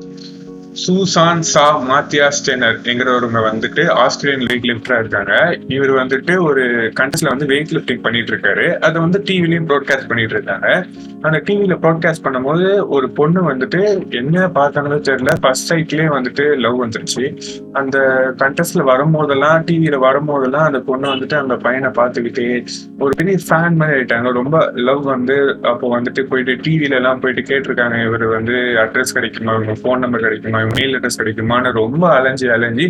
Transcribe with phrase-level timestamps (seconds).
[0.00, 0.37] Thank you.
[0.82, 5.58] Shushan சா மாத்தியா ஸ்டெனர் என்கிறவங்க வந்துட்டு Australian wait லிஃப்டரா இருக்காங்க.
[5.68, 6.64] இவர் வந்துட்டு ஒரு
[7.00, 8.78] கண்டஸ்ட்ல வந்து வெயிட் லிஃப்டிங் பண்ணிட்டு இருக்காரு.
[8.78, 10.86] அதை வந்து டிவிலையும் ப்ராட்காஸ்ட் பண்ணிட்டு இருக்காங்க.
[11.22, 15.32] அந்த டிவியில ப்ராட்காஸ்ட் பண்ணும்போது ஒரு பொண்ணு வந்துட்டு என்ன பார்த்தாங்களோ தெரியல.
[15.40, 17.24] ஃபர்ஸ்ட் சைட்லயே வந்துட்டு லவ் வந்துருச்சு.
[17.72, 17.98] அந்த
[18.36, 22.66] கண்டஸ்ட்ல வரும்போதெல்லாம் டிவியில வரும்போதெல்லாம் அந்த பொண்ணு வந்துட்டு அந்த பையனை பார்த்துக்கிட்டே
[22.98, 24.32] ஒரு பெரிய ஃபேன் மாதிரி ஆயிட்டாங்க.
[24.32, 28.06] ரொம்ப லவ் வந்து அப்போ வந்துட்டு போயிட்டு டிவில எல்லாம் போயிட்டு கேட்டிருக்காங்க.
[28.06, 29.54] இவர் வந்து அட்ரஸ் கிடைக்குமா?
[29.54, 30.66] இவங்க ஃபோன் நம்பர் கிடைக்குமா?
[30.76, 32.86] மெயில் அட்ரஸ் கிடைக்குமான்னு ரொம்ப அலைஞ்சி அலைஞ்சி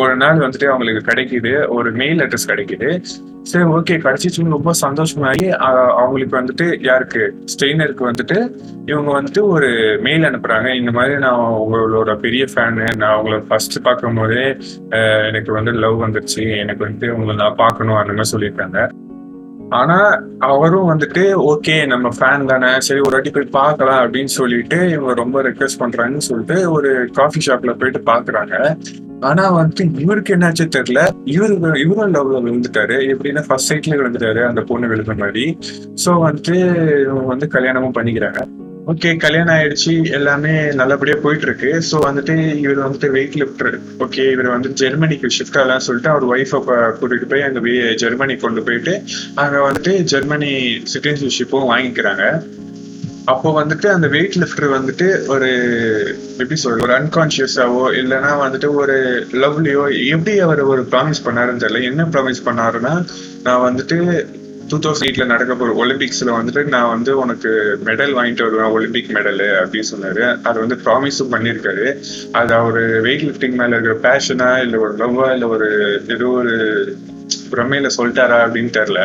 [0.00, 2.88] ஒரு நாள் வந்துட்டு அவங்களுக்கு கிடைக்குது ஒரு மெயில் அட்ரஸ் கிடைக்குது.
[3.50, 5.46] சரி ஓகே கிடைச்சிச்சுன்னு ரொம்ப சந்தோஷமாகி
[6.00, 7.22] அவங்களுக்கு வந்துட்டு யாருக்கு?
[7.52, 8.38] ஸ்டெய்னருக்கு வந்துட்டு
[8.90, 9.68] இவங்க வந்துட்டு ஒரு
[10.06, 10.68] மெயில் அனுப்புறாங்க.
[10.80, 14.44] இந்த மாதிரி நான் உங்களோட பெரிய ஃபேனு நான் உங்களை ஃபர்ஸ்ட் பார்க்கும் போதே
[15.28, 16.44] எனக்கு வந்து லவ் வந்துருச்சு.
[16.64, 18.80] எனக்கு வந்துட்டு உங்களை நான் பார்க்கணும் அந்த மாதிரி சொல்லியிருக்காங்க.
[19.70, 25.14] ஆனா அவரும் வந்துட்டு ஓகே நம்ம ஃபேன் தானே சரி ஒரு வாட்டி போய் பார்க்கலாம் அப்படின்னு சொல்லிட்டு இவங்க
[25.14, 28.76] ரொம்ப ரெக்வெஸ்ட் பண்றாங்கன்னு சொல்லிட்டு ஒரு காஃபி ஷாப்ல போயிட்டு பாக்குறாங்க
[29.20, 31.08] ஆனா வந்துட்டு இவருக்கு என்னாச்சு தெரியல.
[31.24, 32.96] இவரு இவரும் லவ்ல விழுந்துட்டாரு.
[33.12, 35.58] எப்படின்னா ஃபர்ஸ்ட் சைட்ல விழுந்துட்டாரு அந்த பொண்ணு விழுந்த மாதிரி.
[36.04, 36.56] சோ வந்துட்டு
[37.00, 38.68] இவங்க வந்து கல்யாணமும் பண்ணிக்கிறாங்க.
[38.90, 44.48] ஓகே கல்யாணம் ஆயிடுச்சு எல்லாமே நல்லபடியா போயிட்டு இருக்கு ஸோ வந்துட்டு இவர் வந்துட்டு வெயிட் லிஃப்டர் ஓகே இவர்
[44.48, 46.60] வந்து ஜெர்மனிக்கு ஷிஃப்ட் ஆகலாம் சொல்லிட்டு அவர் ஒய்ஃபை
[47.00, 47.60] கூட்டிட்டு போய் அங்க
[47.94, 48.94] ஜெர்மனி கொண்டு போயிட்டு
[49.34, 50.50] அங்க வந்துட்டு ஜெர்மனி
[50.94, 52.24] சிட்டிசன்ஷிப்பும் வாங்கிக்கிறாங்க.
[53.24, 55.48] அப்போ வந்துட்டு அந்த வெயிட் லிஃப்டர் வந்துட்டு ஒரு
[56.38, 58.96] எப்படி சொல்றது ஒரு அன்கான்சியஸாவோ இல்லைன்னா வந்துட்டு ஒரு
[59.32, 61.82] லவ்லியோ எப்படி அவர் ஒரு ப்ராமிஸ் பண்ணாருன்னு தெரியல.
[61.82, 62.94] என்ன ப்ராமிஸ் பண்ணாருன்னா
[63.42, 63.98] நான் வந்துட்டு
[64.70, 67.50] டூ தௌசண்ட் எயிட்ல நடக்க போற ஒலிம்பிக்ஸ்ல வந்துட்டு நான் வந்து உனக்கு
[67.84, 70.42] மெடல் வாங்கிட்டு வருவேன் ஒலிம்பிக் மெடல் அப்படின்னு சொன்னாரு.
[70.42, 71.86] அது வந்து ப்ராமிஸும் பண்ணியிருக்காரு
[72.32, 75.68] அது அவரு வெயிட் லிஃப்டிங் மேல இருக்கிற பேஷனா இல்ல ஒரு லவ்வா இல்ல ஒரு
[76.08, 76.54] ஏதோ ஒரு
[77.50, 79.02] பிரமையில சொல்லிட்டாரா அப்படின்னு தெரியல.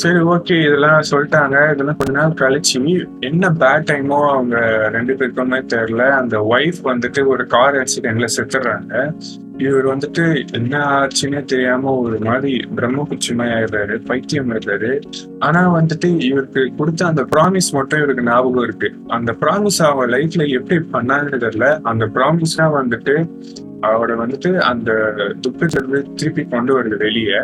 [0.00, 1.56] சரி ஓகே இதெல்லாம் சொல்லிட்டாங்க.
[1.72, 2.80] இதெல்லாம் கொஞ்ச நாள் கழிச்சு
[3.28, 4.56] என்ன பேட் டைமோ அவங்க
[4.96, 6.04] ரெண்டு பேருக்குமே தெரியல.
[6.20, 9.12] அந்த ஒய்ஃப் வந்துட்டு ஒரு கார் ஆக்சிடென்ட்ல செத்துடுறாங்க
[9.58, 14.90] இவர் வந்துட்டு என்ன ஆச்சுன்னே தெரியாம ஒரு மாதிரி பிரம்ம குச்சிமை ஆயிடுறாரு பைத்தியம் ஆயிடுறாரு
[15.38, 18.90] ஆனா வந்துட்டு இவருக்கு கொடுத்த அந்த ப்ராமிஸ் மட்டும் இவருக்கு ஞாபகம் இருக்கு.
[19.08, 21.70] அந்த ப்ராமிஸ் அவ லைஃப்ல எப்படி பண்ணாங்கன்னு தெரியல.
[21.92, 23.16] அந்த ப்ராமிஸ்னா வந்துட்டு
[23.80, 24.90] அவரை வந்துட்டு அந்த
[25.46, 27.40] துக்கத்திலிருந்து திருப்பி கொண்டு வருது வெளியே.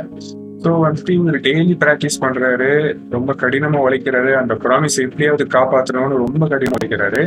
[0.64, 2.68] ஸோ வந்துட்டு இவர் டெய்லி ப்ராக்டிஸ் பண்றாரு.
[3.14, 4.32] ரொம்ப கடினமா உழைக்கிறாரு.
[4.40, 7.22] அந்த ப்ராமிஸ் எப்படியாவது காப்பாற்றணும்னு ரொம்ப கடினம் உழைக்கிறாரு.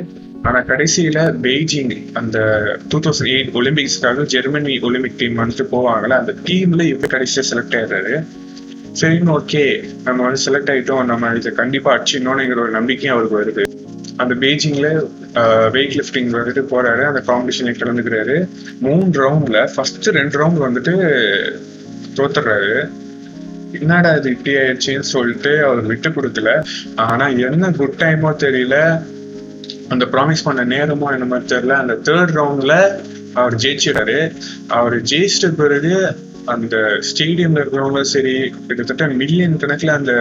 [0.47, 2.38] ஆனா கடைசியில பெய்ஜிங் அந்த
[2.91, 8.16] டூ தௌசண்ட் எயிட் ஒலிம்பிக்ஸ்க்காக ஜெர்மனி ஒலிம்பிக் டீம் வந்துட்டு போவாங்கல்ல அந்த டீம்ல இவர் கடைசியா செலக்ட் ஆயிடுறாரு.
[9.01, 9.63] சரின்னு ஓகே
[10.07, 11.06] நம்ம வந்து செலக்ட் ஆயிட்டோம்.
[11.12, 13.63] நம்ம இதை கண்டிப்பா அடிச்சிடணும்னுங்கிற ஒரு நம்பிக்கையும் அவருக்கு வருது.
[14.23, 14.90] அந்த பெய்ஜிங்ல
[15.78, 17.03] வெயிட் லிஃப்டிங் வந்துட்டு போறாரு.
[17.12, 18.35] அந்த காம்படிஷன்ல கலந்துக்கிறாரு.
[18.85, 20.94] மூணு ரவுண்ட்ல ஃபர்ஸ்ட் ரெண்டு ரவுண்ட் வந்துட்டு
[22.19, 22.75] தோத்துறாரு
[23.80, 26.66] என்னடா இது இப்படி ஆயிடுச்சுன்னு சொல்லிட்டு அவர் விட்டு கொடுக்கல.
[26.96, 29.06] ஆனா என்ன குட் டைமோ தெரியல.
[29.90, 31.69] அந்த ப்ராமிஸ் பண்ண நேரமோ என்ன மாதிரி தெரியல.
[31.69, 32.75] அந்த தேர்ட் ரவுண்ட்ல
[33.34, 34.35] அவர் ஜெயிச்சிடாரு
[34.68, 38.33] அவர் ஜெயிச்சிட்ட பிறகு அந்த ஸ்டேடியம்ல இருக்கிறவங்களும் சரி
[38.67, 40.13] கிட்டத்தட்ட மில்லியன் கணக்குல அந்த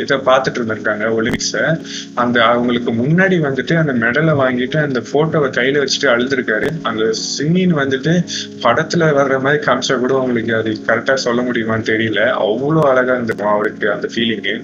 [0.00, 1.76] இதை பார்த்துட்டு இருந்திருக்காங்க ஒலிம்பிக்ஸ
[2.14, 6.68] அந்த அவங்களுக்கு முன்னாடி வந்துட்டு அந்த மெடலை வாங்கிட்டு அந்த போட்டோவை கையில வச்சுட்டு அழுதுருக்காரு.
[6.82, 7.04] அந்த
[7.36, 8.14] சிங்கின் வந்துட்டு
[8.62, 12.20] படத்துல வர்ற மாதிரி காமிச்சா கூட உங்களுக்கு அது கரெக்டா சொல்ல முடியுமான்னு தெரியல.
[12.46, 14.56] அவ்வளோ அழகா இருந்திருக்கும் அவருக்கு அந்த ஃபீலிங்கு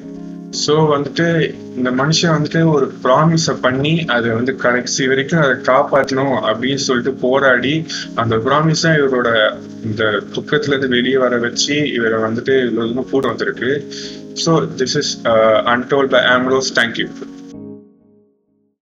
[0.63, 6.83] ஸோ வந்துட்டு இந்த மனுஷன் வந்துட்டு ஒரு ப்ராமிஸை பண்ணி அதை வந்து கடைசி வரைக்கும் அதை காப்பாற்றணும் அப்படின்னு
[6.89, 9.31] சொல்லிட்டு போராடி அந்த ப்ராமிஸை இவரோட
[9.85, 10.05] இந்த
[10.37, 13.73] துக்கத்துல இருந்து வெளியே வர வச்சு இவரை வந்துட்டு இவ்வளவு தூரம் கூட்டு வந்திருக்கு.
[14.45, 15.13] So this is
[15.75, 17.09] untold by Ambrose thank you